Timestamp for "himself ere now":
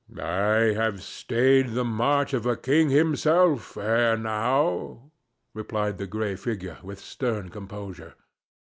2.89-5.11